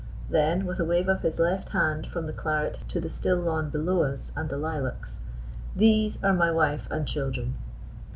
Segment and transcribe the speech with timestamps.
[0.31, 3.69] Then, with a wave of his left hand from the claret to the still lawn
[3.69, 5.19] below us and the lilacs,
[5.75, 7.53] "These are my wife and children!"